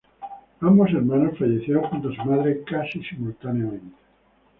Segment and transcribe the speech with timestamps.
[0.61, 3.93] Ambos hermanos fallecieron junto a su madre, casi simultáneamente.